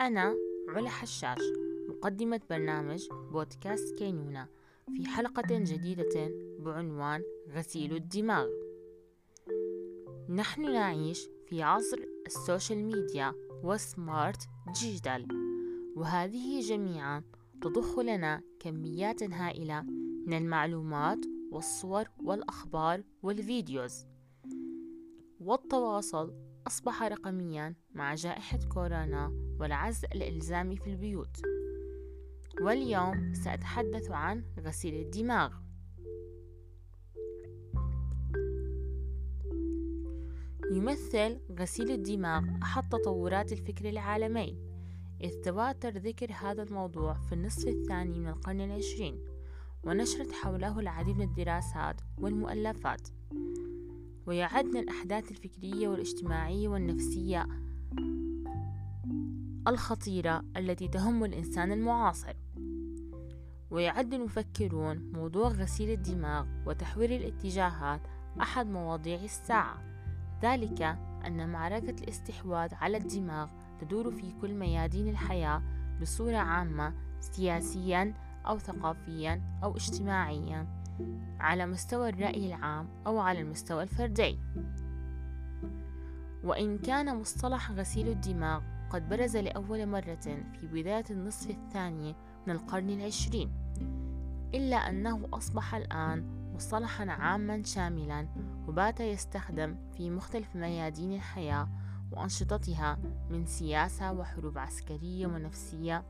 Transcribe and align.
أنا 0.00 0.34
علا 0.68 0.88
حشاش 0.88 1.38
مقدمة 1.88 2.40
برنامج 2.50 3.08
بودكاست 3.32 3.94
كينونة 3.98 4.48
في 4.96 5.06
حلقة 5.06 5.58
جديدة 5.58 6.30
بعنوان 6.58 7.22
غسيل 7.50 7.96
الدماغ. 7.96 8.48
نحن 10.28 10.72
نعيش 10.72 11.28
في 11.46 11.62
عصر 11.62 11.98
ال 12.26 12.34
social 12.34 12.84
media 12.84 13.34
وال 13.62 13.87
smart 13.87 14.48
digital 14.66 15.28
وهذه 15.96 16.60
جميعا 16.60 17.22
تضخ 17.62 17.98
لنا 17.98 18.42
كميات 18.60 19.22
هائلة 19.22 19.82
من 20.26 20.32
المعلومات 20.32 21.18
والصور 21.50 22.04
والأخبار 22.24 23.02
وال 23.22 23.41
videos. 23.41 24.06
والتواصل 25.40 26.34
أصبح 26.66 27.02
رقميا 27.02 27.74
مع 27.94 28.14
جائحة 28.14 28.58
كورونا 28.74 29.49
والعزل 29.60 30.08
الإلزامي 30.14 30.76
في 30.76 30.90
البيوت. 30.90 31.42
واليوم 32.60 33.34
سأتحدث 33.34 34.10
عن 34.10 34.44
غسيل 34.60 34.94
الدماغ. 34.94 35.52
يمثل 40.70 41.40
غسيل 41.58 41.90
الدماغ 41.90 42.44
أحد 42.62 42.88
تطورات 42.88 43.52
الفكر 43.52 43.88
العالمي 43.88 44.58
إذ 45.20 45.40
تواتر 45.40 45.90
ذكر 45.90 46.32
هذا 46.32 46.62
الموضوع 46.62 47.14
في 47.14 47.32
النصف 47.32 47.68
الثاني 47.68 48.18
من 48.18 48.28
القرن 48.28 48.60
العشرين 48.60 49.24
ونشرت 49.84 50.32
حوله 50.32 50.80
العديد 50.80 51.16
من 51.16 51.22
الدراسات 51.22 52.00
والمؤلفات. 52.18 53.08
ويعد 54.26 54.64
من 54.64 54.76
الأحداث 54.76 55.30
الفكرية 55.30 55.88
والاجتماعية 55.88 56.68
والنفسية 56.68 57.46
الخطيرة 59.68 60.42
التي 60.56 60.88
تهم 60.88 61.24
الإنسان 61.24 61.72
المعاصر. 61.72 62.34
ويعد 63.70 64.14
المفكرون 64.14 65.12
موضوع 65.12 65.48
غسيل 65.48 65.90
الدماغ 65.90 66.46
وتحوير 66.66 67.10
الاتجاهات 67.10 68.00
أحد 68.40 68.66
مواضيع 68.66 69.24
الساعة. 69.24 69.82
ذلك 70.42 70.82
أن 71.26 71.48
معركة 71.48 72.02
الاستحواذ 72.02 72.74
على 72.74 72.96
الدماغ 72.96 73.48
تدور 73.80 74.10
في 74.10 74.32
كل 74.40 74.54
ميادين 74.54 75.08
الحياة 75.08 75.62
بصورة 76.00 76.36
عامة 76.36 76.94
سياسيا 77.20 78.14
أو 78.46 78.58
ثقافيا 78.58 79.42
أو 79.62 79.76
اجتماعيا 79.76 80.66
على 81.40 81.66
مستوى 81.66 82.08
الرأي 82.08 82.46
العام 82.46 82.88
أو 83.06 83.18
على 83.18 83.40
المستوى 83.40 83.82
الفردي. 83.82 84.38
وإن 86.44 86.78
كان 86.78 87.16
مصطلح 87.16 87.70
غسيل 87.70 88.08
الدماغ 88.08 88.79
قد 88.90 89.08
برز 89.08 89.36
لأول 89.36 89.86
مرة 89.86 90.44
في 90.60 90.66
بداية 90.72 91.04
النصف 91.10 91.50
الثاني 91.50 92.14
من 92.46 92.54
القرن 92.54 92.90
العشرين 92.90 93.52
إلا 94.54 94.76
أنه 94.76 95.28
أصبح 95.32 95.74
الآن 95.74 96.40
مصطلحا 96.54 97.10
عاما 97.10 97.62
شاملا 97.62 98.28
وبات 98.68 99.00
يستخدم 99.00 99.76
في 99.96 100.10
مختلف 100.10 100.56
ميادين 100.56 101.12
الحياة 101.12 101.68
وأنشطتها 102.12 102.98
من 103.30 103.46
سياسة 103.46 104.12
وحروب 104.12 104.58
عسكرية 104.58 105.26
ونفسية 105.26 106.04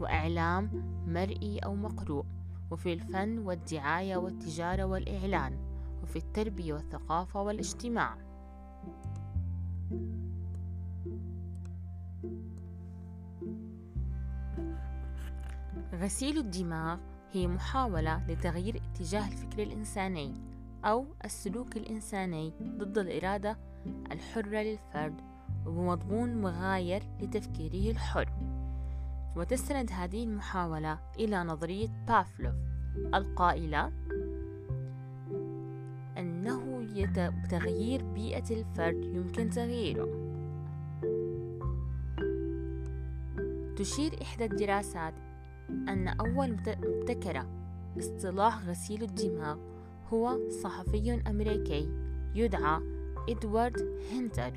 وإعلام 0.00 0.70
مرئي 1.06 1.58
أو 1.58 1.74
مقروء 1.74 2.24
وفي 2.70 2.92
الفن 2.92 3.38
والدعاية 3.38 4.16
والتجارة 4.16 4.84
والإعلان 4.84 5.56
وفي 6.02 6.16
التربية 6.16 6.74
والثقافة 6.74 7.42
والاجتماع. 7.42 8.16
غسيل 15.94 16.38
الدماغ 16.38 16.98
هي 17.32 17.46
محاولة 17.46 18.26
لتغيير 18.28 18.76
اتجاه 18.76 19.28
الفكر 19.28 19.62
الإنساني 19.62 20.34
أو 20.84 21.06
السلوك 21.24 21.76
الإنساني 21.76 22.52
ضد 22.62 22.98
الإرادة 22.98 23.58
الحرة 24.12 24.58
للفرد 24.62 25.20
وبمضمون 25.66 26.40
مغاير 26.40 27.02
لتفكيره 27.20 27.90
الحر. 27.90 28.32
وتستند 29.36 29.90
هذه 29.92 30.24
المحاولة 30.24 30.98
إلى 31.18 31.44
نظرية 31.44 31.88
بافلوف 32.08 32.54
القائلة 33.14 33.92
أنه 36.18 36.82
بتغيير 37.44 38.04
بيئة 38.04 38.50
الفرد 38.50 39.04
يمكن 39.04 39.50
تغييره. 39.50 40.31
تشير 43.76 44.22
إحدى 44.22 44.44
الدراسات 44.44 45.14
أن 45.70 46.08
أول 46.08 46.56
مبتكرة 46.66 47.46
اصطلاح 47.98 48.64
غسيل 48.64 49.02
الدماغ 49.02 49.58
هو 50.12 50.38
صحفي 50.62 51.22
أمريكي 51.26 51.88
يدعى 52.34 52.80
إدوارد 53.28 54.00
هنتر 54.12 54.52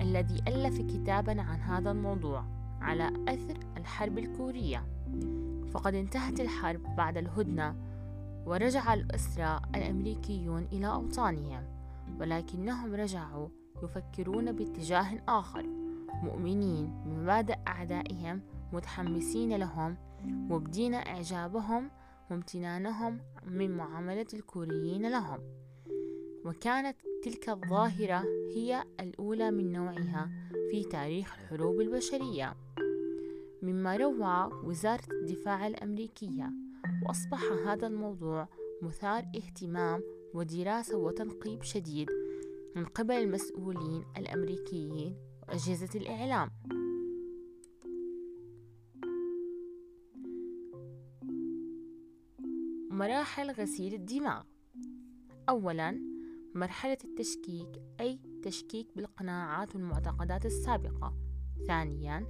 الذي 0.00 0.42
ألف 0.48 0.80
كتابا 0.80 1.42
عن 1.42 1.60
هذا 1.60 1.90
الموضوع 1.90 2.44
على 2.80 3.12
أثر 3.28 3.58
الحرب 3.76 4.18
الكورية. 4.18 4.86
فقد 5.70 5.94
انتهت 5.94 6.40
الحرب 6.40 6.96
بعد 6.96 7.16
الهدنة 7.16 7.76
ورجع 8.46 8.94
الأسرى 8.94 9.60
الأمريكيون 9.74 10.68
إلى 10.72 10.86
أوطانهم 10.86 11.64
ولكنهم 12.20 12.94
رجعوا 12.94 13.48
يفكرون 13.82 14.52
باتجاه 14.52 15.22
آخر. 15.28 15.75
مؤمنين 16.22 17.02
بمبادئ 17.06 17.56
أعدائهم 17.68 18.42
متحمسين 18.72 19.56
لهم 19.56 19.96
مبدين 20.24 20.94
إعجابهم 20.94 21.90
وامتنانهم 22.30 23.20
من 23.46 23.76
معاملة 23.76 24.26
الكوريين 24.34 25.10
لهم. 25.10 25.38
وكانت 26.44 26.96
تلك 27.22 27.48
الظاهرة 27.48 28.24
هي 28.54 28.84
الأولى 29.00 29.50
من 29.50 29.72
نوعها 29.72 30.30
في 30.70 30.84
تاريخ 30.84 31.34
الحروب 31.38 31.80
البشرية. 31.80 32.54
مما 33.62 33.96
روى 33.96 34.50
وزارة 34.64 35.04
الدفاع 35.12 35.66
الأمريكية 35.66 36.52
وأصبح 37.06 37.40
هذا 37.66 37.86
الموضوع 37.86 38.48
مثار 38.82 39.24
اهتمام 39.36 40.02
ودراسة 40.34 40.98
وتنقيب 40.98 41.62
شديد 41.62 42.08
من 42.76 42.84
قبل 42.84 43.14
المسؤولين 43.14 44.04
الأمريكيين 44.16 45.16
وأجهزة 45.48 46.00
الإعلام. 46.00 46.50
مراحل 52.90 53.50
غسيل 53.50 53.94
الدماغ. 53.94 54.42
أولا 55.48 56.00
مرحلة 56.54 56.98
التشكيك 57.04 57.68
أي 58.00 58.20
تشكيك 58.42 58.86
بالقناعات 58.96 59.74
والمعتقدات 59.74 60.46
السابقة. 60.46 61.14
ثانيا 61.66 62.26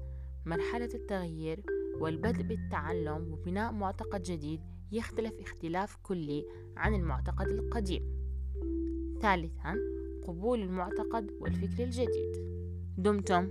مرحلة 0.46 0.90
التغيير 0.94 1.64
والبدء 2.00 2.42
بالتعلم 2.42 3.32
وبناء 3.32 3.72
معتقد 3.72 4.22
جديد 4.22 4.60
يختلف 4.92 5.40
اختلاف 5.40 5.96
كلي 6.02 6.44
عن 6.76 6.94
المعتقد 6.94 7.48
القديم. 7.48 8.16
ثالثا 9.22 9.76
قبول 10.26 10.62
المعتقد 10.62 11.30
والفكر 11.40 11.84
الجديد. 11.84 12.55
Dum 12.96 13.22
Tom. 13.22 13.50